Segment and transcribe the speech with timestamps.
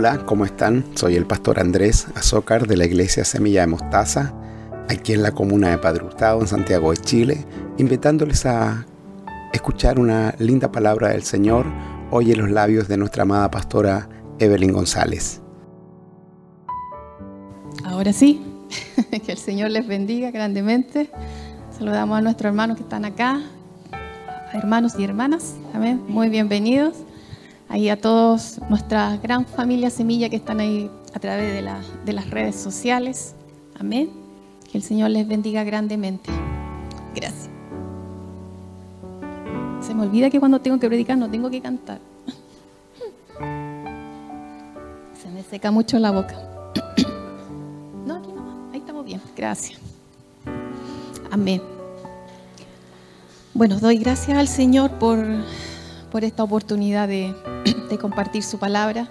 [0.00, 0.84] Hola, ¿cómo están?
[0.94, 4.32] Soy el pastor Andrés Azócar de la iglesia Semilla de Mostaza,
[4.88, 7.44] aquí en la comuna de Padre Hurtado, en Santiago de Chile,
[7.78, 8.86] invitándoles a
[9.52, 11.66] escuchar una linda palabra del Señor
[12.12, 14.08] hoy en los labios de nuestra amada pastora
[14.38, 15.42] Evelyn González.
[17.82, 18.40] Ahora sí,
[19.26, 21.10] que el Señor les bendiga grandemente.
[21.76, 23.40] Saludamos a nuestros hermanos que están acá,
[24.52, 25.56] hermanos y hermanas.
[25.74, 26.00] Amén.
[26.06, 26.94] Muy bienvenidos.
[27.68, 31.70] Ahí a todos, nuestra gran familia Semilla que están ahí a través de,
[32.04, 33.34] de las redes sociales.
[33.78, 34.10] Amén.
[34.70, 36.30] Que el Señor les bendiga grandemente.
[37.14, 37.50] Gracias.
[39.80, 42.00] Se me olvida que cuando tengo que predicar no tengo que cantar.
[45.14, 46.36] Se me seca mucho la boca.
[48.06, 48.70] No, aquí no.
[48.72, 49.20] Ahí estamos bien.
[49.36, 49.78] Gracias.
[51.30, 51.60] Amén.
[53.52, 55.18] Bueno, doy gracias al Señor por,
[56.10, 57.34] por esta oportunidad de,
[58.00, 59.08] compartir su palabra.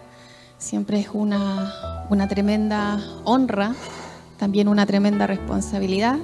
[0.57, 3.75] Siempre es una, una tremenda honra,
[4.37, 6.17] también una tremenda responsabilidad.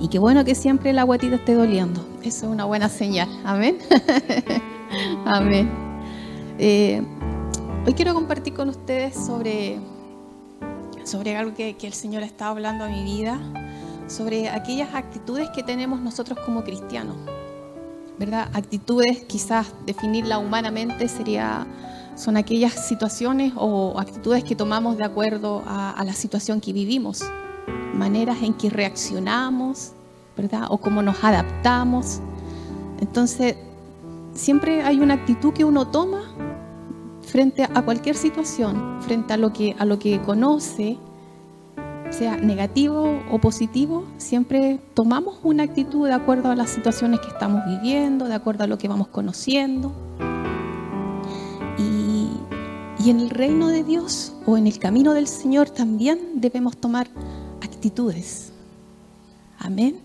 [0.00, 2.04] Y qué bueno que siempre la guatita esté doliendo.
[2.22, 3.28] Eso es una buena señal.
[3.44, 3.78] Amén.
[5.24, 5.70] Amén.
[6.58, 7.02] Eh,
[7.86, 9.80] hoy quiero compartir con ustedes sobre,
[11.04, 13.40] sobre algo que, el Señor está hablando en mi vida
[14.06, 17.16] sobre aquellas actitudes que tenemos nosotros como cristianos.
[18.18, 18.50] ¿Verdad?
[18.52, 21.66] Actitudes, quizás definirla humanamente sería
[22.14, 27.22] son aquellas situaciones o actitudes que tomamos de acuerdo a, la situación que vivimos,
[27.94, 29.92] maneras en que reaccionamos,
[30.36, 30.66] ¿verdad?
[30.68, 32.20] O cómo nos adaptamos.
[33.00, 33.56] Entonces,
[34.34, 36.22] siempre hay una actitud que uno toma
[37.22, 40.98] frente a cualquier situación, frente a lo que, a lo que conoce,
[42.12, 47.62] sea negativo o positivo, siempre tomamos una actitud de acuerdo a las situaciones que estamos
[47.66, 49.92] viviendo, de acuerdo a lo que vamos conociendo.
[51.78, 52.28] Y,
[53.02, 57.08] y en el reino de Dios o en el camino del Señor también debemos tomar
[57.60, 58.52] actitudes.
[59.58, 59.98] Amén.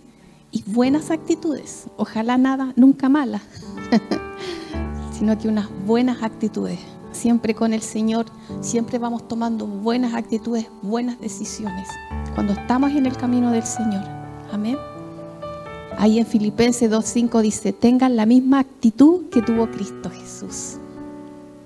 [0.51, 1.87] Y buenas actitudes.
[1.97, 3.43] Ojalá nada, nunca malas,
[5.11, 6.79] sino que unas buenas actitudes
[7.17, 8.27] siempre con el Señor,
[8.61, 11.87] siempre vamos tomando buenas actitudes, buenas decisiones,
[12.35, 14.03] cuando estamos en el camino del Señor.
[14.51, 14.77] Amén.
[15.97, 20.77] Ahí en Filipenses 2.5 dice, tengan la misma actitud que tuvo Cristo Jesús.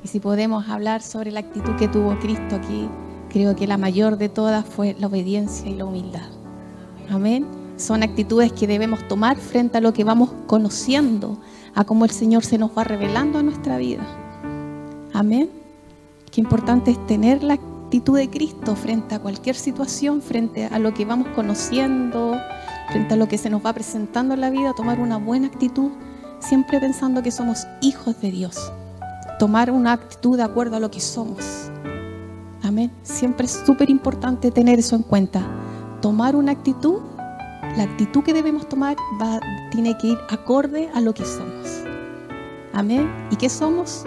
[0.04, 2.88] Y si podemos hablar sobre la actitud que tuvo Cristo aquí,
[3.30, 6.30] creo que la mayor de todas fue la obediencia y la humildad.
[7.10, 7.46] Amén.
[7.76, 11.38] Son actitudes que debemos tomar frente a lo que vamos conociendo,
[11.76, 14.31] a cómo el Señor se nos va revelando a nuestra vida.
[15.22, 15.52] Amén.
[16.32, 20.96] Qué importante es tener la actitud de Cristo frente a cualquier situación, frente a lo
[20.96, 22.36] que vamos conociendo,
[22.92, 25.92] frente a lo que se nos va presentando en la vida, tomar una buena actitud,
[26.40, 28.74] siempre pensando que somos hijos de Dios.
[29.38, 31.70] Tomar una actitud de acuerdo a lo que somos.
[32.64, 32.90] Amén.
[33.04, 35.44] Siempre es súper importante tener eso en cuenta.
[36.02, 36.98] Tomar una actitud,
[37.78, 39.40] la actitud que debemos tomar va,
[39.70, 41.84] tiene que ir acorde a lo que somos.
[42.74, 43.08] Amén.
[43.30, 44.04] ¿Y qué somos?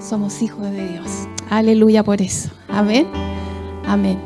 [0.00, 1.28] Somos hijos de Dios.
[1.50, 2.50] Aleluya por eso.
[2.68, 3.06] Amén.
[3.86, 4.18] Amén.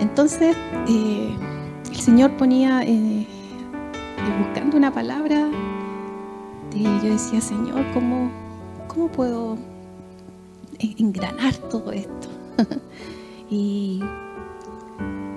[0.00, 0.56] Entonces,
[0.88, 1.36] eh,
[1.90, 3.26] el Señor ponía, eh,
[4.44, 5.48] buscando una palabra,
[6.74, 8.30] y yo decía, Señor, ¿cómo,
[8.88, 9.58] cómo puedo
[10.78, 12.28] engranar todo esto?
[13.50, 14.02] y,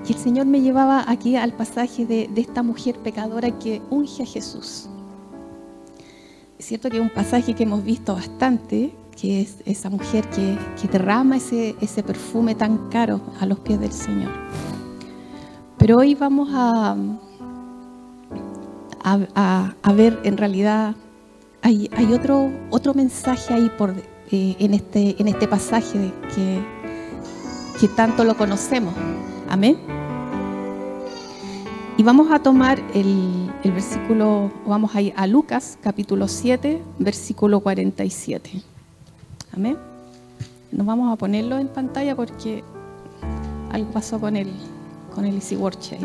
[0.08, 4.24] y, el Señor me llevaba aquí al pasaje de, de esta mujer pecadora que unge
[4.24, 4.90] a Jesús.
[6.66, 10.58] Cierto que es un pasaje que hemos visto bastante, que es esa mujer que,
[10.92, 14.32] derrama ese, perfume tan caro a los pies del Señor.
[15.78, 16.96] Pero hoy vamos a,
[19.96, 20.96] ver en realidad,
[21.62, 22.50] hay, otro,
[22.96, 23.72] mensaje ahí
[24.32, 26.12] eh, en, este, en este pasaje
[27.80, 28.96] que tanto lo conocemos.
[29.48, 30.05] Amén.
[31.98, 38.62] Y vamos a tomar el, versículo, vamos a ir a Lucas capítulo 7, versículo 47.
[39.56, 39.78] Amén.
[40.74, 42.66] Nos vamos a ponerlo en pantalla porque
[43.72, 44.52] algo pasó con el,
[45.14, 45.94] con el Easy Watch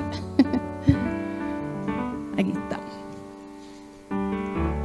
[2.38, 2.78] Aquí está.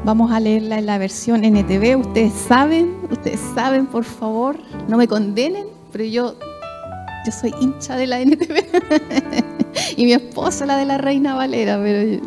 [0.04, 2.00] Vamos a leerla en la versión NTV.
[2.00, 4.58] Ustedes saben, ustedes saben, por favor,
[4.88, 6.34] no me condenen, pero yo,
[7.28, 9.46] yo soy hincha de la NTV.
[9.96, 12.22] y mi esposo la de la Reina Valera, pero,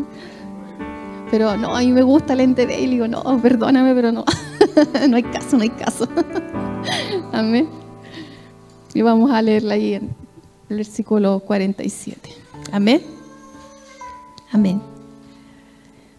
[1.30, 4.24] pero no, a mí me gusta la NTV y digo, no, perdóname, pero no,
[5.08, 6.08] no hay caso, no hay caso.
[7.32, 7.68] Amén.
[8.94, 10.14] Y vamos a leerla ahí en
[10.68, 12.30] el versículo 47.
[12.72, 13.02] Amén.
[14.52, 14.80] Amén.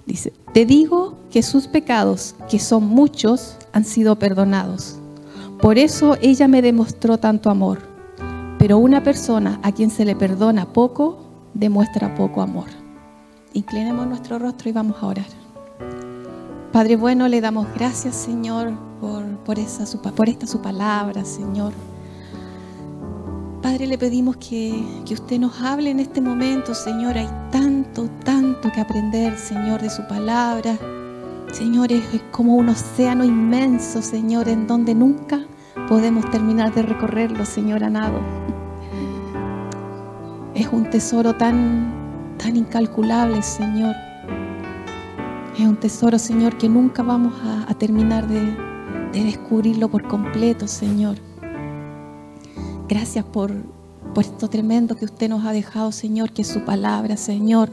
[0.06, 4.96] Dice, te digo que sus pecados, que son muchos, han sido perdonados,
[5.62, 7.80] Por eso ella me demostró tanto amor.
[8.58, 12.68] Pero una persona a quien se le perdona poco, demuestra poco amor.
[13.54, 15.26] Inclinemos nuestro rostro y vamos a orar.
[16.72, 21.74] Padre bueno, le damos gracias, Señor, por, por, esta su palabra, Señor.
[23.62, 27.18] Padre, le pedimos que, que usted nos hable en este momento, Señor.
[27.18, 30.78] Hay tanto, tanto que aprender, Señor, de su palabra.
[31.52, 35.42] Señor, es como un océano inmenso, Señor, en donde nunca
[35.88, 38.20] podemos terminar de recorrerlo, Señor anado.
[40.60, 43.96] Es un tesoro tan, tan incalculable, Señor.
[45.58, 47.34] Es un tesoro, Señor, que nunca vamos
[47.66, 48.58] a, terminar de,
[49.14, 51.16] de, descubrirlo por completo, Señor.
[52.90, 53.54] Gracias por,
[54.14, 57.70] por esto tremendo que usted nos ha dejado, Señor, que es su palabra, Señor.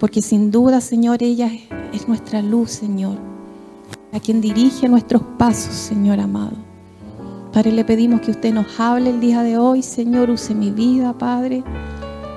[0.00, 1.62] Porque sin duda, Señor, ella es,
[1.92, 3.18] es nuestra luz, Señor.
[4.12, 6.56] A quien dirige nuestros pasos, Señor amado.
[7.52, 10.28] Padre, le pedimos que usted nos hable el día de hoy, Señor.
[10.28, 11.62] Use mi vida, Padre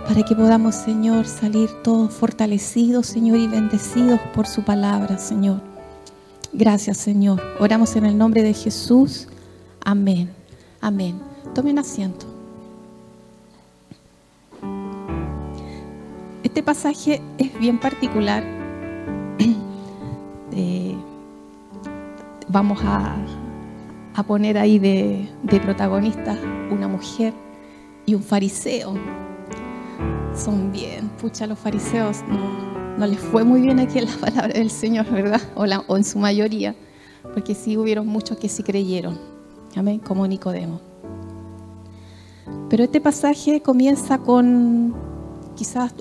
[0.08, 5.62] para que podamos, Señor, salir todos fortalecidos, Señor, y bendecidos por su palabra, Señor.
[6.52, 7.42] Gracias, Señor.
[7.60, 9.28] Oramos en el nombre de Jesús.
[9.84, 10.30] Amén.
[10.82, 11.20] Amén.
[11.56, 12.26] Tomen asiento.
[16.44, 18.44] Este pasaje es bien particular.
[20.56, 20.96] Eh,
[22.48, 23.16] vamos a,
[24.28, 26.38] poner ahí de, de protagonista
[26.70, 27.34] una mujer
[28.06, 28.94] y un fariseo
[30.36, 32.18] son bien, pucha, los fariseos
[32.98, 35.42] no, les fue muy bien aquí en la palabra del Señor, ¿verdad?
[35.56, 36.76] O, en su mayoría,
[37.34, 39.20] porque sí hubieron muchos que sí creyeron,
[39.76, 40.80] amén, como Nicodemo.
[42.70, 44.96] Pero este pasaje comienza con,
[45.56, 45.94] quizás,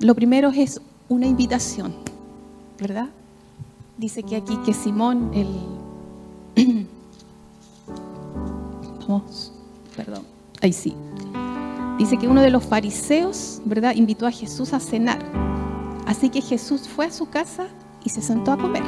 [0.00, 1.94] lo primero es una invitación,
[2.80, 3.08] ¿verdad?
[3.98, 5.48] Dice que aquí que Simón, el...
[9.06, 9.52] Vamos,
[9.94, 10.22] perdón,
[10.62, 10.94] ahí sí.
[11.98, 15.18] Dice que uno de los fariseos, ¿verdad?, invitó a Jesús a cenar.
[16.06, 17.66] Así que Jesús fue a su casa
[18.04, 18.82] y se sentó a comer.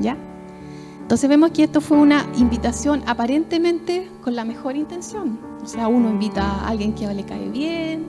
[0.00, 0.16] ¿Ya?
[1.00, 5.38] Entonces vemos que esto fue una invitación aparentemente con la mejor intención.
[5.62, 8.06] O sea, uno invita a alguien que le cae bien,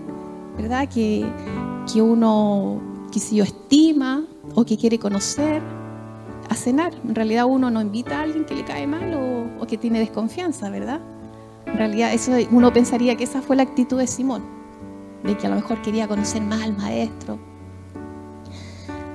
[0.57, 0.89] ¿verdad?
[0.89, 1.31] Que,
[1.92, 2.81] que uno,
[3.12, 4.25] que si yo estima
[4.56, 5.62] o que quiere conocer
[6.50, 6.94] a cenar.
[7.07, 10.00] En realidad uno no invita a alguien que le cae mal o, o que tiene
[10.00, 11.00] desconfianza, ¿verdad?
[11.78, 14.42] En realidad, eso uno pensaría que esa fue la actitud de Simón,
[15.24, 17.38] de que a lo mejor quería conocer más al maestro.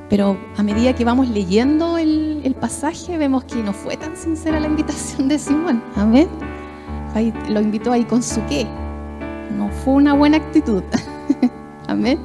[0.09, 4.69] Pero a medida que vamos leyendo el, pasaje, vemos que no fue tan sincera la
[4.69, 5.83] invitación de Simón.
[5.97, 6.29] Amén.
[7.49, 8.65] lo invitó ahí con su qué.
[9.59, 10.85] No fue una buena actitud.
[11.89, 12.21] Amén.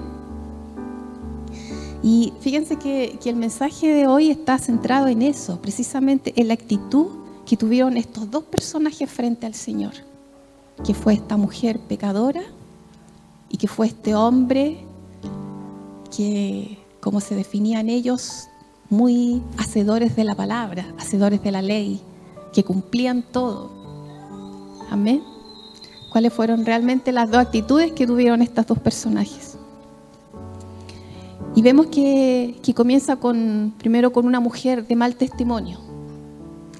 [2.04, 6.54] Y fíjense que, que, el mensaje de hoy está centrado en eso, precisamente en la
[6.54, 7.08] actitud
[7.48, 9.94] que tuvieron estos dos personajes frente al Señor
[10.84, 12.42] que fue esta mujer pecadora
[13.50, 14.86] y que fue este hombre
[16.16, 18.48] que, como se definían ellos,
[18.90, 22.02] muy hacedores de la palabra, hacedores de la ley,
[22.54, 23.70] que cumplían todo.
[24.90, 25.24] Amén.
[26.12, 29.58] ¿Cuáles fueron realmente las dos actitudes que tuvieron estos dos personajes?
[31.56, 35.80] Y vemos que, que comienza con, primero con una mujer de mal testimonio.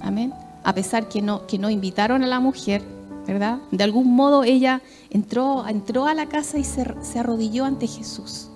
[0.00, 0.32] Amén.
[0.64, 2.82] A pesar que no, que no invitaron a la mujer,
[3.28, 3.58] ¿verdad?
[3.70, 4.80] De algún modo ella
[5.10, 6.80] entró, entró a la casa y se,
[7.18, 8.48] arrodilló ante Jesús.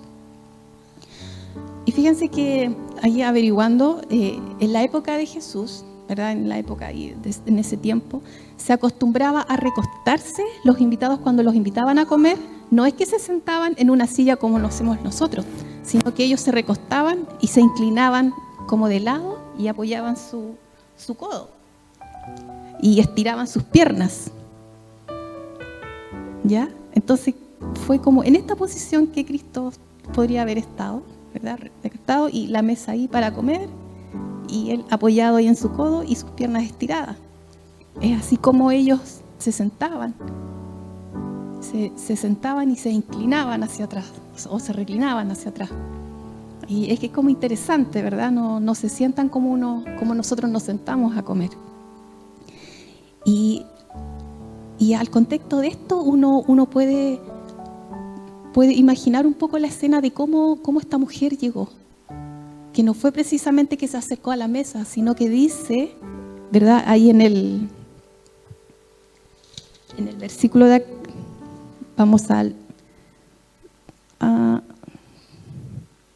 [1.85, 6.31] Y fíjense que ahí averiguando, eh, en la época de Jesús, ¿verdad?
[6.31, 8.23] En la época, en ese tiempo,
[8.57, 12.37] se acostumbraba a recostarse los invitados cuando los invitaban a comer.
[12.71, 15.45] No es que se sentaban en una silla como lo hacemos nosotros,
[15.83, 18.33] sino que ellos se recostaban y se inclinaban
[18.65, 20.55] como de lado y apoyaban su,
[20.97, 21.49] su codo
[22.81, 24.31] y estiraban sus piernas.
[26.43, 26.69] ¿Ya?
[26.93, 27.35] Entonces
[27.85, 29.71] fue como en esta posición que Cristo
[30.13, 31.59] podría haber estado, ¿verdad?
[31.83, 33.69] Estado y la mesa ahí para comer
[34.49, 37.17] y él apoyado ahí en su codo y sus piernas estiradas.
[38.01, 40.13] Es así como ellos se sentaban.
[41.61, 44.11] Se, sentaban y se inclinaban hacia atrás
[44.49, 45.69] o se reclinaban hacia atrás.
[46.67, 48.31] Y es que es como interesante, ¿verdad?
[48.31, 51.49] No, no se sientan como, uno, como nosotros nos sentamos a comer.
[53.25, 53.65] Y
[54.79, 57.19] y al contexto de esto uno, uno puede,
[58.53, 61.69] puede imaginar un poco la escena de cómo, cómo esta mujer llegó.
[62.73, 65.91] Que no fue precisamente que se acercó a la mesa, sino que dice,
[66.51, 66.83] ¿verdad?
[66.87, 67.69] Ahí en el,
[69.97, 70.85] en el versículo de...
[71.95, 72.55] Vamos al...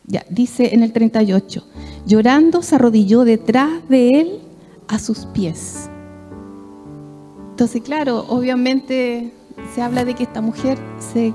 [0.08, 1.64] ya, dice en el 38,
[2.08, 4.40] llorando se arrodilló detrás de él
[4.88, 5.90] a sus pies
[7.58, 9.34] Entonces, claro, obviamente
[9.74, 11.34] se habla de que esta mujer se,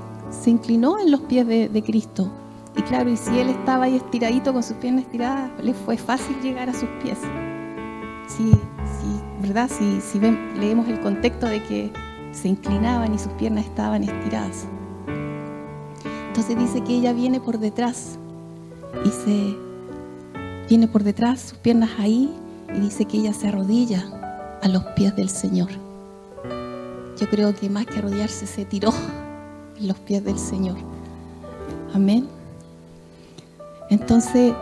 [0.49, 2.31] inclinó en los pies de, Cristo.
[2.77, 6.39] Y claro, y si él estaba ahí estiradito con sus piernas estiradas, le fue fácil
[6.41, 7.17] llegar a sus pies.
[8.29, 9.69] Sí, sí, ¿verdad?
[9.69, 10.17] Si, si
[10.57, 11.91] leemos el contexto de que
[12.31, 14.65] se inclinaban y sus piernas estaban estiradas.
[16.29, 18.17] Entonces dice que ella viene por detrás
[19.03, 19.57] y se
[20.69, 22.33] viene por detrás, sus piernas ahí,
[22.73, 24.05] y dice que ella se arrodilla
[24.61, 25.82] a los pies del Señor.
[27.19, 28.91] Yo creo que más que arrodillarse se tiró
[29.79, 30.77] los pies del Señor.
[31.93, 32.27] Amén.
[33.89, 34.53] Entonces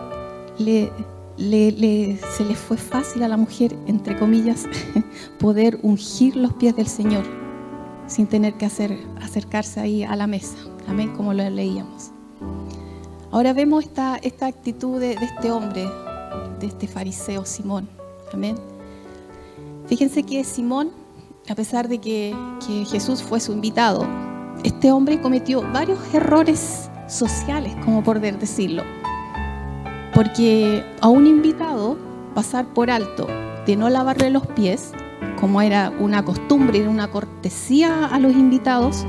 [0.57, 0.91] le,
[1.37, 4.65] se le fue fácil a la mujer, entre comillas,
[5.39, 7.23] poder ungir los pies del Señor
[8.07, 10.57] sin tener que hacer, acercarse ahí a la mesa.
[10.87, 12.11] Amén, como lo leíamos.
[13.31, 15.87] Ahora vemos esta, esta actitud de, este hombre,
[16.59, 17.87] de este fariseo Simón.
[18.33, 18.57] Amén.
[19.87, 20.91] Fíjense que Simón,
[21.49, 22.35] a pesar de que,
[22.89, 24.07] Jesús fue su invitado,
[24.63, 28.83] este hombre cometió varios errores sociales, como por decirlo.
[30.13, 31.97] Porque a un invitado
[32.35, 33.27] pasar por alto
[33.65, 34.91] de no lavarle los pies,
[35.39, 39.05] como era una costumbre, era una cortesía a los invitados,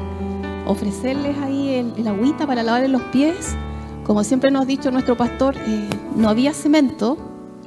[0.67, 3.55] ofrecerles ahí el, agüita para lavarle los pies,
[4.05, 7.19] como siempre nos ha dicho nuestro pastor, eh, no había cemento,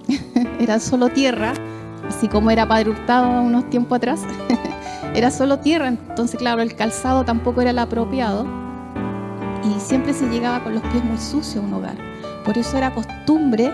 [0.59, 1.53] era solo tierra,
[2.07, 4.21] así como era Padre Hurtado unos tiempos atrás,
[5.13, 8.45] era solo tierra, entonces claro, el calzado tampoco era el apropiado
[9.63, 11.95] y siempre se llegaba con los pies muy sucios a un hogar.
[12.43, 13.71] Por eso era costumbre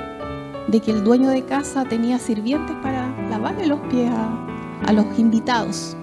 [0.67, 4.11] de que el dueño de casa tenía sirvientes para lavarle los pies
[4.87, 5.95] a los invitados.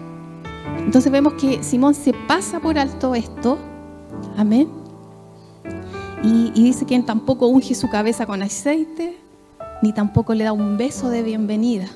[0.78, 3.58] Entonces vemos que Simón se pasa por alto esto,
[4.37, 4.68] amén,
[6.23, 9.16] y, dice que tampoco unge su cabeza con aceite,
[9.82, 11.87] ni tampoco le da un beso de bienvenida.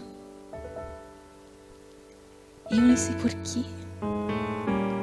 [2.72, 3.62] Y uno dice, ¿por qué?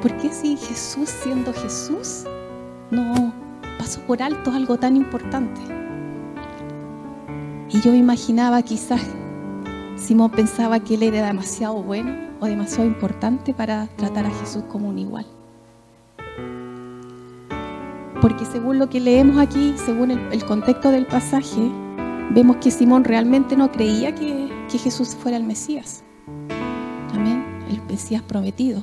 [0.02, 2.24] ¿Por qué si Jesús, siendo Jesús,
[2.90, 3.32] no
[3.78, 5.60] pasó por alto algo tan importante?
[7.68, 9.00] Y yo imaginaba quizás
[9.96, 14.88] Simón pensaba que él era demasiado bueno o demasiado importante para tratar a Jesús como
[14.88, 15.26] un igual.
[18.20, 21.70] Porque según lo que leemos aquí, según el, contexto del pasaje,
[22.32, 26.02] vemos que Simón realmente no creía que Jesús fuera el Mesías.
[28.00, 28.82] Mesías prometido.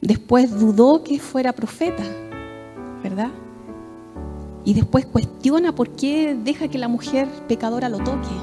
[0.00, 2.02] Después dudó que fuera profeta,
[3.02, 3.28] ¿verdad?
[4.64, 8.34] Y después cuestiona por qué deja que la mujer pecadora lo toque.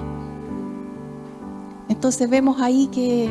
[1.90, 3.30] Entonces vemos ahí que,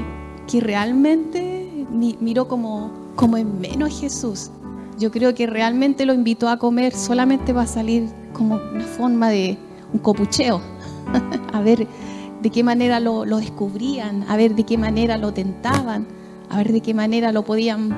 [0.48, 1.86] que realmente
[2.20, 4.50] miró como, como en menos Jesús
[4.98, 9.28] yo creo que realmente lo invitó a comer solamente va a salir como una forma
[9.28, 9.58] de
[9.92, 10.62] un copucheo,
[11.52, 11.86] a ver
[12.42, 16.06] de qué manera lo, descubrían, a ver de qué manera lo tentaban,
[16.48, 17.96] a ver de qué manera lo podían,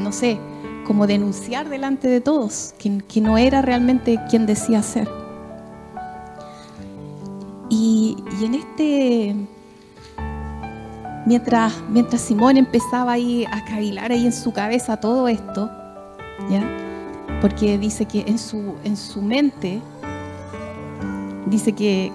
[0.00, 0.38] no sé,
[0.86, 5.08] como denunciar delante de todos, que, no era realmente quien decía ser.
[7.68, 9.36] Y, en este,
[11.26, 15.70] mientras, mientras Simón empezaba ahí a cavilar ahí en su cabeza todo esto,
[16.50, 16.62] ¿ya?
[17.40, 19.80] Porque dice que en su, en su mente,
[21.46, 22.12] dice que,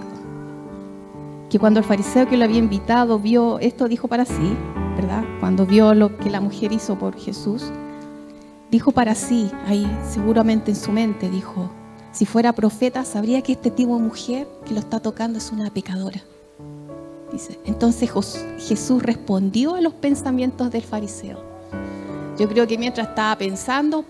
[1.49, 4.55] que cuando el fariseo que lo había invitado vio esto, dijo para sí,
[4.95, 5.23] ¿verdad?
[5.39, 7.71] Cuando vio lo que la mujer hizo por Jesús,
[8.71, 11.69] dijo para sí, ahí seguramente en su mente, dijo,
[12.11, 15.69] si fuera profeta sabría que este tipo de mujer que lo está tocando es una
[15.69, 16.21] pecadora.
[17.31, 18.09] Dice, entonces
[18.59, 21.43] Jesús respondió a los pensamientos del fariseo.
[22.39, 24.05] Yo creo que mientras estaba pensando,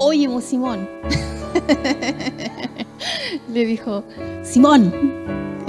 [0.00, 0.88] Oye, Simón,
[3.52, 4.04] le dijo,
[4.44, 4.92] Simón,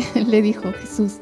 [0.28, 1.18] le dijo Jesús,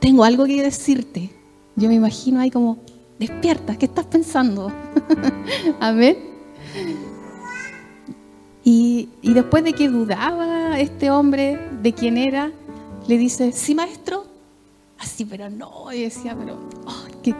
[0.00, 1.30] tengo algo que decirte.
[1.76, 2.78] Yo me imagino ahí como,
[3.18, 4.72] despierta, ¿qué estás pensando?
[5.80, 6.16] Amén.
[8.62, 12.50] Y, y, después de que dudaba este hombre de quién era,
[13.06, 14.24] le dice, sí, maestro.
[14.98, 17.34] Así, pero no, y decía, pero, oh, qué,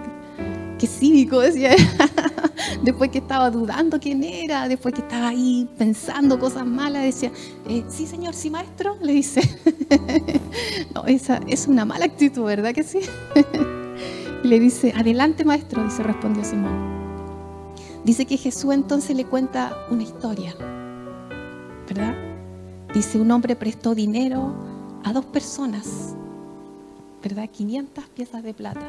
[0.78, 1.74] qué cívico, decía.
[2.82, 7.32] después que estaba dudando quién era, después que estaba ahí pensando cosas malas, decía,
[7.68, 9.40] eh, sí señor, sí maestro, le dice.
[10.94, 13.00] no, esa es una mala actitud, ¿verdad que sí?
[14.44, 16.94] y le dice, adelante maestro, dice, respondió Simón.
[18.04, 20.54] Dice que Jesús entonces le cuenta una historia,
[21.88, 22.14] ¿verdad?
[22.92, 24.54] Dice, un hombre prestó dinero
[25.04, 26.14] a dos personas,
[27.22, 27.48] ¿verdad?
[27.50, 28.86] 500 piezas de plata.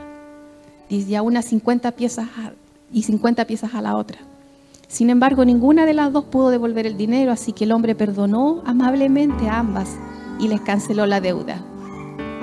[0.89, 2.27] Dice, a unas 50 piezas
[2.91, 4.19] y 50 piezas a la otra.
[4.87, 8.61] Sin embargo, ninguna de las dos pudo devolver el dinero, así que el hombre perdonó
[8.65, 9.97] amablemente a ambas
[10.39, 11.61] y les canceló la deuda.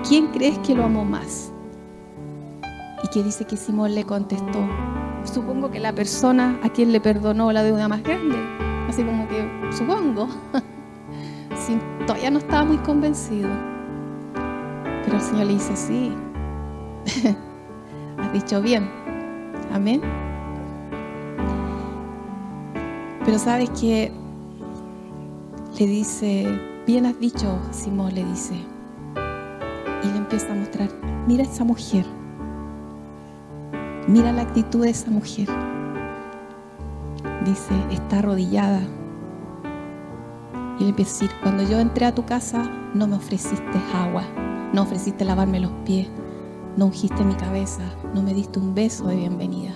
[0.06, 1.52] ¿Quién crees que lo amó más?
[3.04, 4.68] Y que dice que Simón le contestó,
[5.24, 8.36] supongo que la persona a quien le perdonó la deuda más grande,
[8.88, 10.28] así como que supongo,
[12.06, 13.48] todavía no estaba muy convencido.
[15.04, 16.12] Pero el Señor le dice, sí,
[18.18, 18.90] has dicho bien,
[19.72, 20.00] amén.
[23.24, 24.10] Pero sabes que
[25.78, 26.46] le dice,
[26.86, 28.54] bien has dicho, Simón le dice,
[30.02, 30.90] y le empieza a mostrar,
[31.28, 32.04] mira esa mujer,
[34.08, 35.48] mira la actitud de esa mujer.
[37.44, 38.82] Dice, está arrodillada.
[40.78, 44.24] Y le empieza a decir, cuando yo entré a tu casa, no me ofreciste agua,
[44.72, 46.08] no ofreciste lavarme los pies,
[46.76, 47.82] no ungiste mi cabeza,
[48.14, 49.74] no me diste un beso de bienvenida.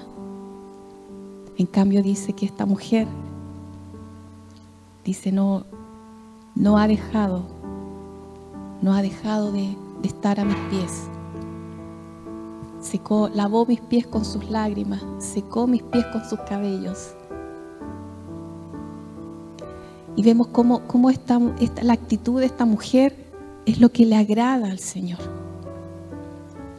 [1.59, 3.07] En cambio dice que esta mujer,
[5.07, 5.65] dice, no,
[6.57, 7.45] no ha dejado,
[8.83, 11.09] no ha dejado de, estar a mis pies.
[12.81, 17.15] Secó, lavó mis pies con sus lágrimas, secó mis pies con sus cabellos.
[20.15, 21.41] Y vemos cómo, cómo esta,
[21.83, 23.17] la actitud de esta mujer
[23.65, 25.19] es lo que le agrada al Señor.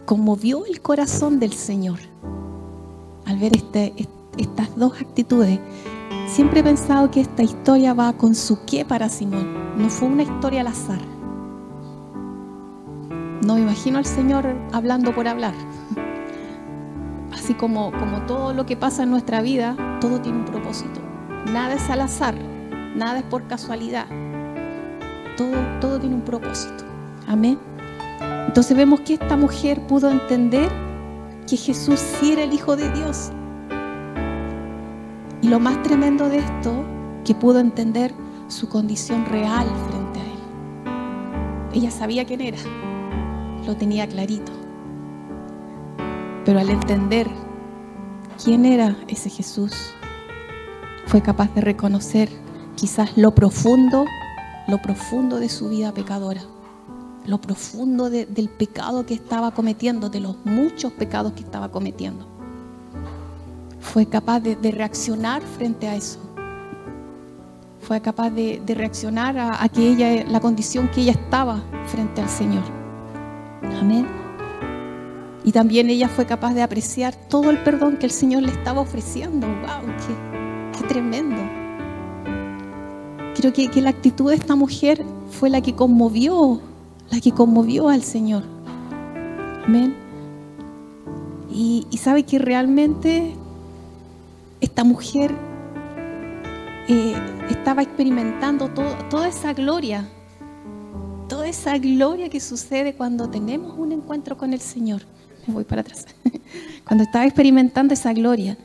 [0.05, 1.99] Conmovió el corazón del Señor
[3.25, 3.93] al ver este,
[4.37, 5.59] estas dos actitudes.
[6.27, 9.77] Siempre he pensado que esta historia va con su qué para Simón.
[9.77, 10.99] No fue una historia al azar.
[13.45, 15.53] No me imagino al Señor hablando por hablar.
[17.33, 20.99] Así como, como todo lo que pasa en nuestra vida, todo tiene un propósito.
[21.53, 22.35] Nada es al azar,
[22.95, 24.05] nada es por casualidad.
[25.37, 26.83] Todo, todo tiene un propósito.
[27.27, 27.57] Amén.
[28.47, 30.69] Entonces vemos que esta mujer pudo entender
[31.47, 33.31] que Jesús sí era el Hijo de Dios.
[35.41, 36.83] Y lo más tremendo de esto,
[37.23, 38.13] que pudo entender
[38.47, 41.73] su condición real frente a Él.
[41.73, 42.57] Ella sabía quién era
[43.67, 44.51] lo tenía clarito.
[46.45, 47.27] Pero al entender
[48.43, 49.73] quién era ese Jesús,
[51.05, 52.29] fue capaz de reconocer
[52.75, 54.05] quizás lo profundo,
[54.67, 56.41] lo profundo de su vida pecadora,
[57.25, 62.36] lo profundo del pecado que estaba cometiendo, de los muchos pecados que estaba cometiendo.
[63.97, 66.19] Fue capaz de, reaccionar frente a eso.
[67.81, 72.61] Fue capaz de, reaccionar a, a que la condición que ella estaba frente al Señor.
[73.81, 74.05] Amén.
[75.43, 78.81] Y también ella fue capaz de apreciar todo el perdón que el Señor le estaba
[78.81, 79.47] ofreciendo.
[79.47, 79.91] ¡Wow!
[80.77, 81.41] ¡Qué, tremendo!
[83.35, 86.61] Creo que, la actitud de esta mujer fue la que conmovió,
[87.09, 88.43] la que conmovió al Señor.
[89.65, 89.95] Amén.
[91.51, 93.33] Y, sabe que realmente
[94.77, 95.31] esta mujer
[96.87, 97.15] eh,
[97.49, 98.69] estaba experimentando
[99.09, 100.07] toda esa gloria
[101.27, 105.01] toda esa gloria que sucede cuando tenemos un encuentro con el Señor.
[105.47, 106.05] Me voy para atrás.
[106.87, 108.55] Cuando estaba experimentando esa gloria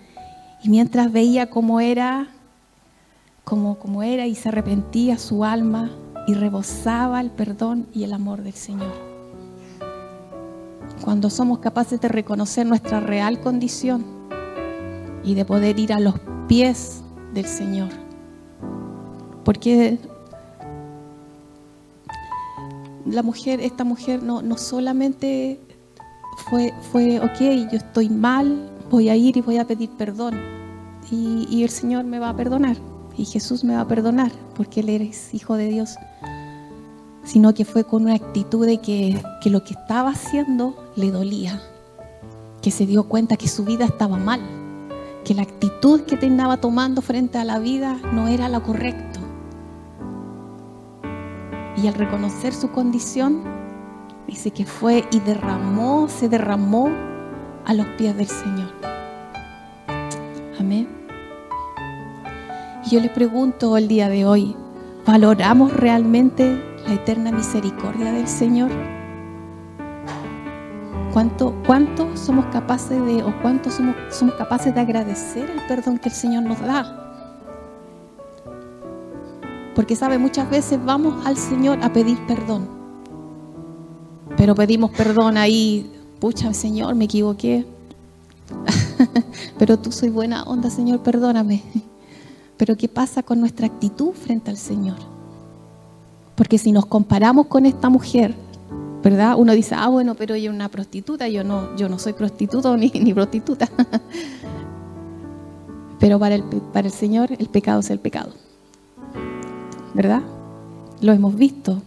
[0.62, 2.29] y mientras veía cómo era,
[3.44, 5.90] cómo, cómo era y se arrepentía su alma
[6.27, 8.92] y rebosaba el perdón y el amor del Señor.
[11.03, 14.21] Cuando somos capaces de reconocer nuestra real condición
[15.24, 16.14] y de poder ir a los
[16.48, 17.02] pies
[17.35, 17.88] del Señor.
[19.44, 19.98] Porque
[23.06, 25.61] la mujer, esta mujer no, no solamente
[26.48, 30.35] fue, fue, ok, yo estoy mal, voy a ir y voy a pedir perdón.
[31.11, 32.76] Y, el Señor me va a perdonar.
[33.18, 35.96] Y Jesús me va a perdonar porque Él es hijo de Dios.
[37.22, 41.61] Sino que fue con una actitud de que, que lo que estaba haciendo le dolía.
[42.62, 44.40] Que se dio cuenta que su vida estaba mal.
[45.24, 49.12] Que la actitud que estaba tomando frente a la vida no era la correcta
[51.82, 53.42] y al reconocer su condición,
[54.26, 56.90] dice que fue y derramó, se derramó
[57.64, 58.70] a los pies del Señor.
[60.61, 60.88] Amén.
[62.85, 64.56] Y yo le pregunto el día de hoy,
[65.06, 68.70] ¿valoramos realmente la eterna misericordia del Señor?
[71.12, 76.09] ¿Cuánto, cuánto somos capaces de, o cuánto somos, somos capaces de agradecer el perdón que
[76.09, 76.98] el Señor nos da?
[79.75, 82.66] Porque sabe, muchas veces vamos al Señor a pedir perdón.
[84.38, 87.66] Pero pedimos perdón ahí, pucha, Señor, me equivoqué.
[89.59, 91.62] Pero tú soy buena onda, Señor, perdóname.
[92.57, 94.96] Pero ¿qué pasa con nuestra actitud frente al Señor?
[96.37, 98.35] Porque si nos comparamos con esta mujer,
[99.02, 99.34] ¿verdad?
[99.36, 102.76] Uno dice, ah, bueno, pero ella es una prostituta, yo no, yo no soy prostituta
[102.76, 103.68] ni, ni prostituta.
[105.98, 108.32] Pero para el, para el Señor el pecado es el pecado.
[109.94, 110.22] ¿verdad?
[111.00, 111.82] Lo hemos visto.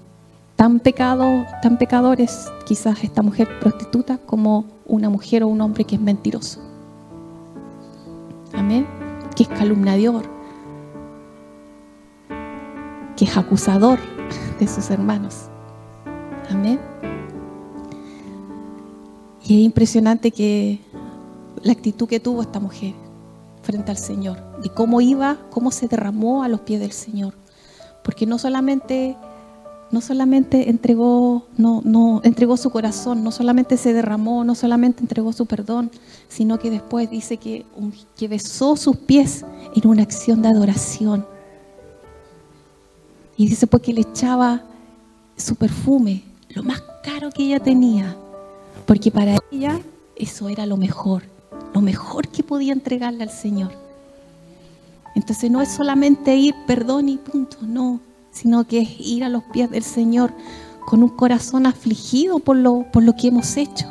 [0.56, 5.96] tan pecado, tan pecadores, quizás esta mujer prostituta, como una mujer o un hombre que
[5.96, 6.62] es mentiroso.
[8.54, 8.88] Amén.
[9.36, 10.24] Que es calumniador,
[13.18, 14.00] que es acusador
[14.60, 15.50] de sus hermanos.
[16.50, 16.80] Amén.
[19.48, 20.80] Y es impresionante que
[21.62, 22.94] la actitud que tuvo esta mujer
[23.62, 27.34] frente al Señor, de cómo iba, cómo se derramó a los pies del Señor.
[28.04, 29.16] Porque no solamente
[29.92, 35.32] no solamente entregó, no, no, entregó su corazón, no solamente se derramó, no solamente entregó
[35.32, 35.92] su perdón,
[36.28, 37.66] sino que después dice que,
[38.18, 41.26] que besó sus pies en una acción de adoración.
[43.38, 44.64] Y dice porque le echaba
[45.38, 48.18] su perfume, lo más caro que ella tenía,
[48.86, 49.80] porque para ella
[50.16, 51.24] eso era lo mejor,
[51.74, 53.72] lo mejor que podía entregarle al Señor.
[55.16, 59.44] Entonces no es solamente ir, perdón y punto, no, sino que es ir a los
[59.44, 60.34] pies del Señor
[60.86, 63.88] con un corazón afligido por lo, por lo que hemos hecho,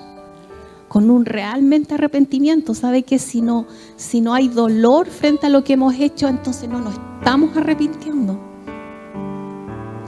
[0.89, 2.75] con un realmente arrepentimiento.
[2.75, 6.69] ¿Sabe que si no, si no hay dolor frente a lo que hemos hecho, entonces
[6.69, 8.39] no nos estamos arrepintiendo?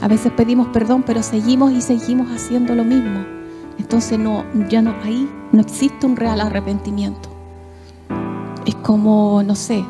[0.01, 3.36] A veces pedimos perdón, pero seguimos y seguimos haciendo lo mismo.
[3.79, 7.29] Entonces no, ya no, ahí no existe un real arrepentimiento.
[8.65, 9.85] Es como, no sé,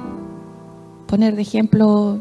[1.06, 2.20] poner de ejemplo,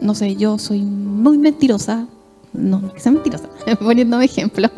[0.00, 2.06] no sé, yo soy muy mentirosa,
[2.52, 3.48] no, no sea mentirosa,
[3.80, 4.68] poniéndome ejemplo,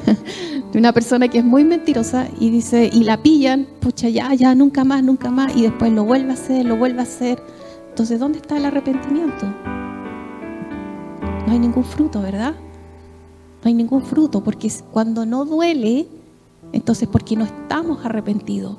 [0.72, 4.54] de una persona que es muy mentirosa y dice, y la pillan, pucha, ya, ya,
[4.54, 7.42] nunca más, nunca más, y después lo vuelve a hacer, lo vuelve a hacer.
[7.88, 9.46] Entonces, ¿dónde está el arrepentimiento?
[11.46, 12.54] No hay ningún fruto, ¿verdad?
[13.66, 16.06] No hay ningún fruto, porque cuando no duele,
[16.72, 18.76] entonces porque no estamos arrepentidos.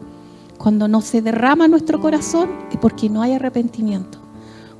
[0.57, 4.17] Cuando no se derrama nuestro corazón, es porque no hay arrepentimiento.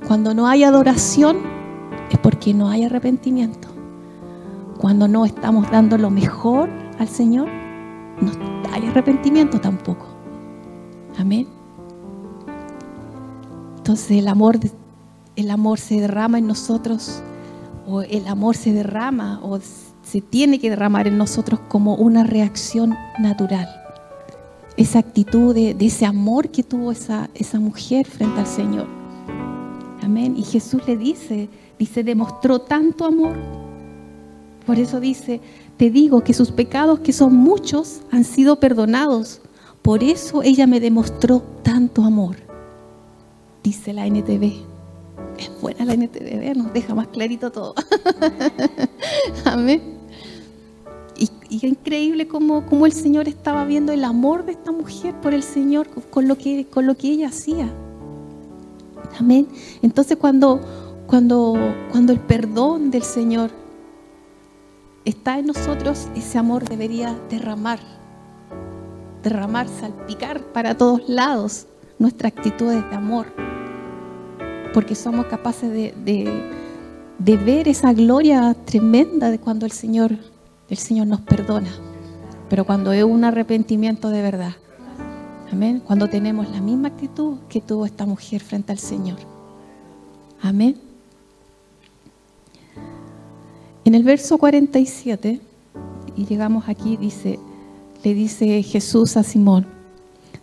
[0.06, 1.36] Cuando no hay adoración
[2.10, 3.68] es porque no hay arrepentimiento.
[4.78, 7.50] Cuando no estamos dando lo mejor al Señor,
[8.22, 8.30] no
[8.72, 10.06] hay arrepentimiento tampoco.
[11.18, 11.46] Amén.
[13.76, 14.58] Entonces el amor,
[15.36, 17.22] el amor se derrama en nosotros,
[17.86, 19.58] o el amor se derrama, o
[20.10, 23.68] se tiene que derramar en nosotros como una reacción natural.
[24.76, 28.86] Esa actitud de, ese amor que tuvo esa, esa mujer frente al Señor.
[30.02, 30.34] Amén.
[30.38, 33.36] Y Jesús le dice, dice, demostró tanto amor.
[34.64, 35.42] Por eso dice,
[35.76, 39.42] te digo que sus pecados, que son muchos, han sido perdonados.
[39.82, 42.36] Por eso ella me demostró tanto amor.
[43.62, 44.62] Dice la NTV.
[45.38, 47.74] Es buena la NTV, nos deja más clarito todo.
[49.44, 49.97] Amén.
[51.48, 55.42] Y, increíble cómo, cómo, el Señor estaba viendo el amor de esta mujer por el
[55.42, 57.68] Señor con lo que, con lo que ella hacía.
[59.18, 59.48] Amén.
[59.82, 60.60] Entonces cuando,
[61.06, 61.56] cuando,
[61.90, 63.50] cuando el perdón del Señor
[65.04, 67.80] está en nosotros, ese amor debería derramar,
[69.22, 71.66] derramar, salpicar para todos lados
[71.98, 73.26] nuestras actitudes de amor.
[74.74, 75.94] Porque somos capaces de,
[77.18, 80.12] de ver esa gloria tremenda de cuando el Señor,
[80.68, 81.70] el Señor nos perdona.
[82.48, 84.52] Pero cuando es un arrepentimiento de verdad.
[85.52, 85.82] Amén.
[85.84, 89.18] Cuando tenemos la misma actitud que tuvo esta mujer frente al Señor.
[90.42, 90.78] Amén.
[93.84, 95.40] En el verso 47,
[96.16, 97.38] y llegamos aquí, dice,
[98.04, 99.66] le dice Jesús a Simón,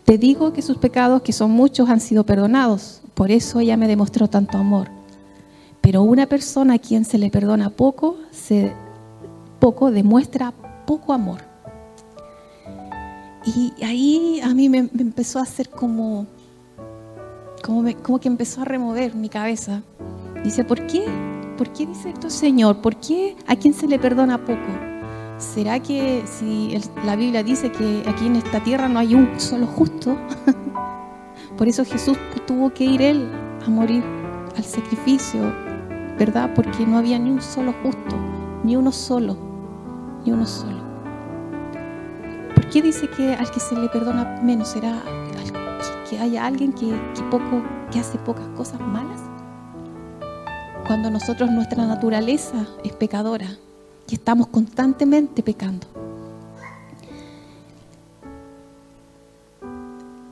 [0.03, 3.01] te digo que sus pecados, que son muchos, han sido perdonados.
[3.13, 4.87] Por eso ella me demostró tanto amor.
[5.81, 8.73] Pero una persona a quien se le perdona poco, se,
[9.59, 10.53] poco demuestra
[10.85, 11.41] poco amor.
[13.45, 16.25] Y ahí a mí me, empezó a hacer como,
[17.63, 19.83] como, como, que empezó a remover mi cabeza.
[20.43, 21.05] Dice, ¿por qué?
[21.57, 22.81] ¿Por qué dice esto Señor?
[22.81, 24.95] ¿Por qué a quien se le perdona poco?
[25.37, 29.67] ¿Será que si la Biblia dice que aquí en esta tierra no hay un solo
[29.67, 30.17] justo?
[31.57, 33.29] Por eso Jesús tuvo que ir él
[33.65, 34.03] a morir
[34.57, 35.53] al sacrificio,
[36.17, 36.51] ¿verdad?
[36.55, 38.15] Porque no había ni un solo justo,
[38.65, 39.37] ni uno solo,
[40.25, 40.85] ni uno solo
[42.75, 45.01] qué dice que al que se le perdona menos será
[46.09, 46.93] que, haya alguien que,
[47.31, 49.21] poco, que hace pocas cosas malas?
[50.85, 53.47] Cuando nosotros nuestra naturaleza es pecadora
[54.09, 55.87] y estamos constantemente pecando.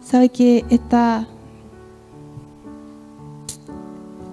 [0.04, 1.26] ¿Sabe que esta...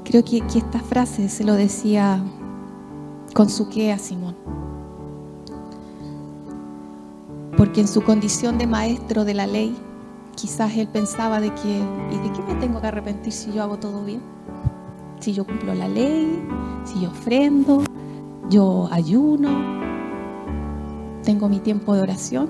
[0.04, 2.20] Creo que, que esta frase se lo decía
[3.34, 4.36] con su que a Simón.
[7.60, 9.76] porque en su condición de maestro de la ley,
[10.34, 13.76] quizás él pensaba de que, ¿y de qué me tengo que arrepentir si yo hago
[13.76, 14.22] todo bien?
[15.18, 16.42] Si yo cumplo la ley,
[16.84, 17.84] si yo ofrendo,
[18.48, 19.50] yo ayuno,
[21.22, 22.48] tengo mi tiempo de oración.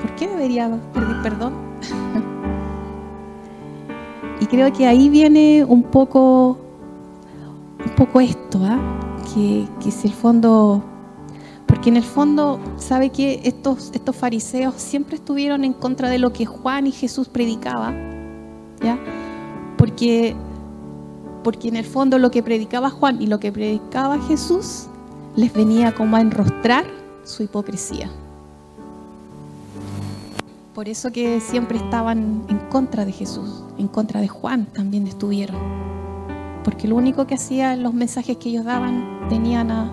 [0.00, 1.52] ¿Por qué debería pedir perdón?
[4.40, 6.56] y creo que ahí viene un poco,
[7.84, 8.78] un poco esto, ¿ah?
[9.36, 10.82] Que, que si el fondo
[11.66, 16.32] porque en el fondo, ¿sabe que estos, estos fariseos siempre estuvieron en contra de lo
[16.32, 17.92] que Juan y Jesús predicaba?
[18.80, 18.98] ¿Ya?
[19.76, 20.36] Porque,
[21.42, 24.86] porque en el fondo lo que predicaba Juan y lo que predicaba Jesús
[25.34, 26.86] les venía como a enrostrar
[27.24, 28.10] su hipocresía.
[30.72, 35.85] Por eso que siempre estaban en contra de Jesús, en contra de Juan también estuvieron.
[36.66, 39.88] Porque lo único que hacían los mensajes que ellos daban tenían a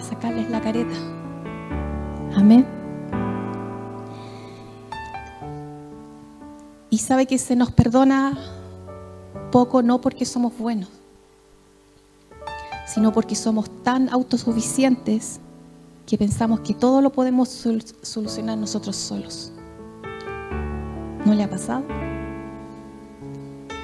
[0.00, 0.94] sacarles la careta.
[2.36, 2.64] Amén.
[6.90, 8.38] Y sabe que se nos perdona
[9.50, 10.90] poco no porque somos buenos,
[12.86, 15.40] sino porque somos tan autosuficientes
[16.06, 19.52] que pensamos que todo lo podemos solucionar nosotros solos.
[21.26, 21.82] ¿No le ha pasado?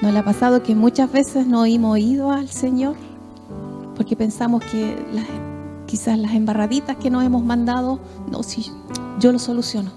[0.01, 2.95] ¿No le ha pasado que muchas veces no hemos oído al Señor?
[3.95, 4.95] Porque pensamos que
[5.85, 7.99] quizás las embarraditas que nos hemos mandado,
[8.31, 8.71] no, si
[9.19, 9.91] yo lo soluciono,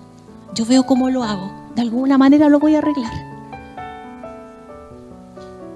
[0.54, 3.12] yo veo cómo lo hago, de alguna manera lo voy a arreglar.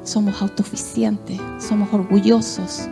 [0.03, 2.89] Somos autosuficientes, somos orgullosos.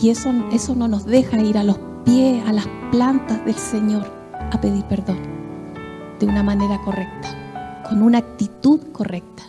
[0.00, 4.04] Y eso, eso no nos deja ir a los pies, a las plantas del Señor
[4.52, 5.18] a pedir perdón
[6.20, 7.28] de una manera correcta,
[7.88, 9.42] con una actitud correcta.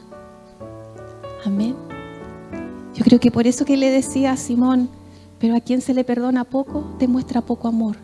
[1.45, 1.75] Amén.
[2.93, 4.89] Yo creo que por eso que le decía a Simón,
[5.39, 7.97] pero a quien se le perdona poco, demuestra poco amor.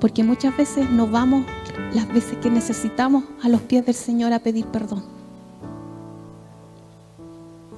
[0.00, 1.44] Porque muchas veces nos vamos
[1.92, 5.02] las veces que necesitamos a los pies del Señor a pedir perdón.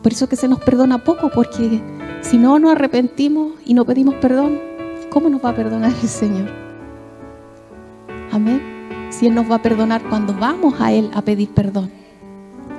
[0.03, 1.83] Por eso que se nos perdona poco, porque
[2.23, 4.59] si no nos arrepentimos y no pedimos perdón,
[5.11, 6.51] ¿cómo nos va a perdonar el Señor?
[8.31, 8.70] Amén.
[9.11, 11.91] Si Él nos va a perdonar cuando vamos a Él a pedir perdón.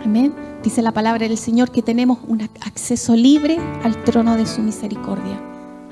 [0.03, 0.33] Amén.
[0.63, 5.39] Dice la palabra del Señor que tenemos un acceso libre al trono de su misericordia,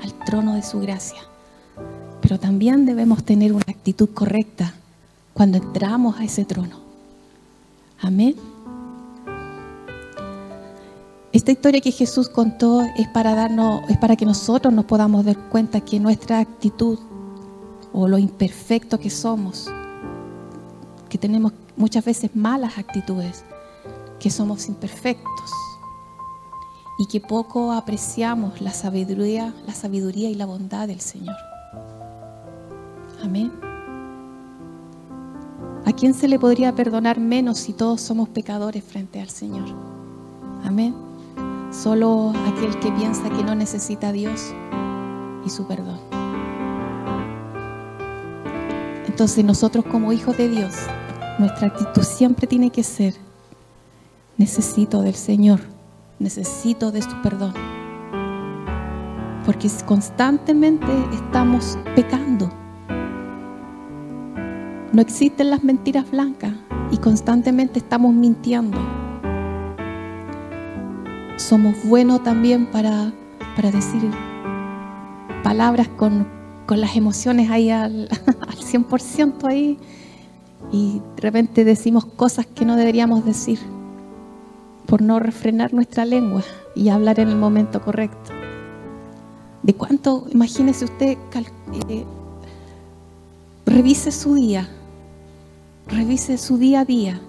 [0.02, 1.20] al trono de su gracia.
[2.20, 4.74] Pero también debemos tener una actitud correcta
[5.34, 6.80] cuando entramos a ese trono.
[8.00, 8.34] Amén.
[11.32, 15.36] Esta historia que Jesús contó es para darnos, es para que nosotros nos podamos dar
[15.48, 16.98] cuenta que nuestra actitud
[17.92, 19.70] o lo imperfecto que somos,
[21.10, 23.44] que tenemos muchas veces malas actitudes,
[24.18, 25.50] que somos imperfectos
[26.98, 31.36] y que poco apreciamos la sabiduría, la sabiduría y la bondad del Señor.
[33.22, 33.52] Amén.
[35.84, 39.68] ¿A quién se le podría perdonar menos si todos somos pecadores frente al Señor?
[40.64, 40.94] Amén.
[41.72, 44.52] Solo aquel que piensa que no necesita a Dios
[45.44, 46.09] y su perdón.
[49.20, 50.74] Entonces nosotros como hijos de Dios,
[51.38, 53.12] nuestra actitud siempre tiene que ser
[54.38, 55.60] necesito del Señor,
[56.18, 57.52] necesito de su perdón.
[59.44, 62.48] Porque constantemente estamos pecando.
[64.90, 66.54] No existen las mentiras blancas
[66.90, 68.78] y constantemente estamos mintiendo.
[71.36, 73.12] Somos buenos también para,
[73.54, 74.00] para decir
[75.42, 76.26] palabras con,
[76.64, 78.08] con, las emociones ahí al,
[78.70, 79.78] 100% ahí
[80.72, 83.58] y de repente decimos cosas que no deberíamos decir
[84.86, 86.42] por no refrenar nuestra lengua
[86.74, 88.32] y hablar en el momento correcto.
[89.62, 91.16] ¿De cuánto, imagínese usted,
[91.88, 92.04] eh,
[93.66, 94.68] revise su día,
[95.86, 97.20] revise su día a día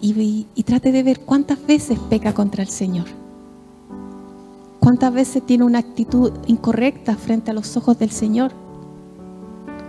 [0.00, 3.06] y, y trate de ver cuántas veces peca contra el Señor?
[4.80, 8.63] ¿Cuántas veces tiene una actitud incorrecta frente a los ojos del Señor?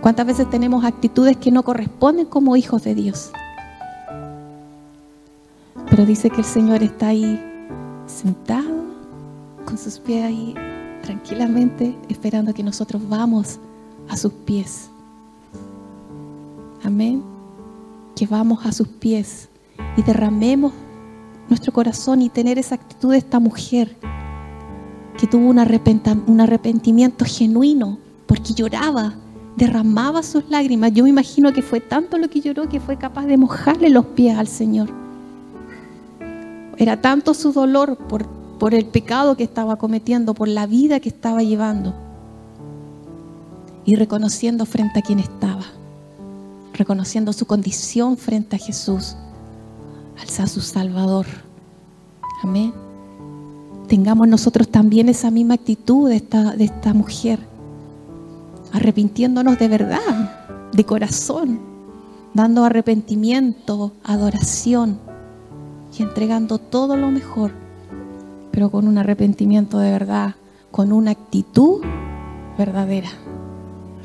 [0.06, 3.32] ¿Cuántas veces tenemos actitudes que no corresponden como hijos de Dios?
[5.90, 7.42] Pero dice que el Señor está ahí
[8.06, 8.84] sentado
[9.64, 10.54] con sus pies ahí
[11.02, 13.58] tranquilamente esperando que nosotros vamos
[14.08, 14.90] a sus pies.
[16.84, 17.24] Amén.
[18.14, 19.48] Que vamos a sus pies
[19.96, 20.72] y derramemos
[21.48, 23.96] nuestro corazón y tener esa actitud de esta mujer
[25.18, 29.16] que tuvo un, arrepentimiento genuino porque lloraba,
[29.56, 30.92] derramaba sus lágrimas.
[30.92, 34.06] Yo me imagino que fue tanto lo que lloró que fue capaz de mojarle los
[34.06, 34.88] pies al Señor.
[36.76, 38.26] Era tanto su dolor por,
[38.58, 41.94] por el pecado que estaba cometiendo, por la vida que estaba llevando.
[43.86, 45.64] Y reconociendo frente a quien estaba,
[46.74, 49.16] reconociendo su condición frente a Jesús,
[50.20, 51.26] al ser su Salvador.
[52.42, 52.72] Amén.
[53.88, 57.38] tengamos nosotros también esa misma actitud de esta, de esta mujer,
[58.76, 61.60] arrepintiéndonos de verdad, de corazón,
[62.34, 64.98] dando arrepentimiento, adoración
[65.98, 67.52] y entregando todo lo mejor,
[68.50, 70.34] pero con un arrepentimiento de verdad,
[70.70, 71.80] con una actitud
[72.58, 73.08] verdadera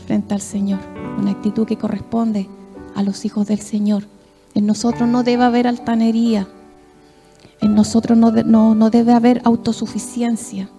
[0.06, 0.80] frente al Señor,
[1.20, 2.48] una actitud que corresponde
[2.96, 4.04] a los hijos del Señor.
[4.54, 6.48] En nosotros no debe haber altanería,
[7.60, 10.70] en nosotros no, no, debe haber autosuficiencia,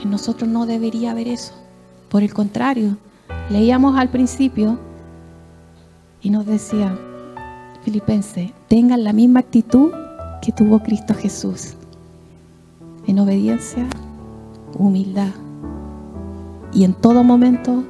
[0.00, 1.65] en nosotros no debería haber eso.
[2.08, 2.96] Por el contrario,
[3.50, 4.78] leíamos al principio
[6.20, 6.96] y nos decía,
[7.82, 9.92] Filipense, tengan la misma actitud
[10.42, 11.74] que tuvo Cristo Jesús,
[13.06, 13.86] en obediencia,
[14.78, 15.30] humildad
[16.72, 17.84] y en todo momento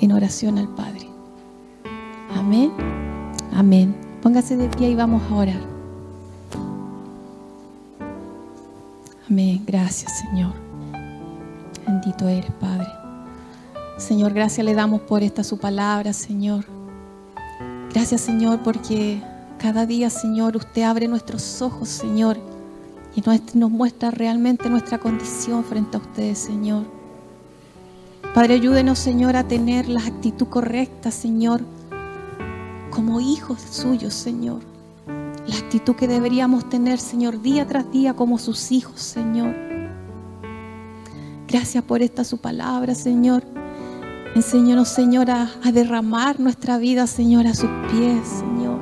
[0.00, 1.08] en oración al Padre.
[2.34, 2.72] Amén.
[3.54, 3.94] Amén.
[4.22, 5.60] Póngase de pie y vamos a orar.
[9.30, 9.62] Amén.
[9.66, 10.52] Gracias, Señor.
[11.86, 13.03] Bendito eres, Padre.
[13.96, 16.64] Señor, gracias le damos por esta su palabra, Señor.
[17.92, 19.22] Gracias, Señor, porque
[19.58, 22.36] cada día, Señor, usted abre nuestros ojos, Señor,
[23.14, 23.22] y
[23.56, 26.84] nos muestra realmente nuestra condición frente a usted, Señor.
[28.34, 31.60] Padre, ayúdenos, Señor, a tener la actitud correcta, Señor,
[32.90, 34.62] como hijos suyos, Señor.
[35.46, 39.54] La actitud que deberíamos tener, Señor, día tras día como sus hijos, Señor.
[41.46, 43.44] Gracias por esta su palabra, Señor.
[44.34, 48.80] Enséñanos, Señor, a, a, derramar nuestra vida, Señor, a sus pies, Señor.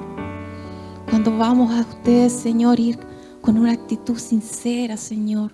[1.10, 2.98] Cuando vamos a usted, Señor, ir
[3.42, 5.52] con una actitud sincera, Señor.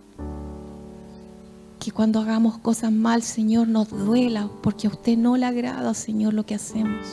[1.80, 6.32] Que cuando hagamos cosas mal, Señor, nos duela, porque a usted no le agrada, Señor,
[6.32, 7.04] lo que hacemos.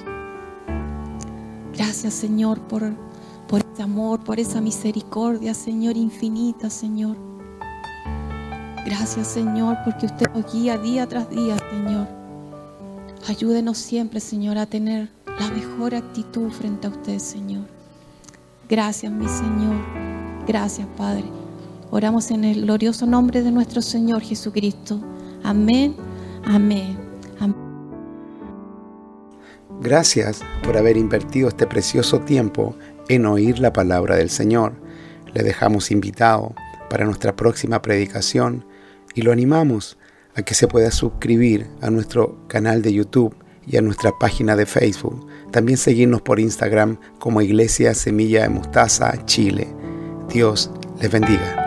[1.73, 2.93] Gracias, Señor, por,
[3.47, 7.17] por ese amor, por esa misericordia, Señor, infinita, Señor.
[8.85, 12.24] Gracias, Señor, porque usted nos guía día tras día, Señor.
[13.27, 15.09] Ayúdenos siempre, Señor, a tener
[15.39, 17.65] la mejor actitud frente a usted, Señor.
[18.69, 19.75] Gracias, mi Señor.
[20.47, 21.25] Gracias, Padre.
[21.91, 24.99] Oramos en el glorioso nombre de nuestro Señor Jesucristo.
[25.43, 25.95] Amén,
[26.45, 27.05] amén.
[29.81, 32.75] Gracias por haber invertido este precioso tiempo
[33.09, 34.73] en oír la palabra del Señor.
[35.33, 36.55] Le dejamos invitado
[36.89, 38.65] para nuestra próxima predicación
[39.13, 39.97] y lo animamos
[40.35, 43.35] a que se pueda suscribir a nuestro canal de YouTube
[43.67, 45.25] y a nuestra página de Facebook.
[45.51, 49.67] También seguirnos por Instagram como Iglesia Semilla de Mostaza Chile.
[50.29, 50.69] Dios
[50.99, 51.64] les bendiga.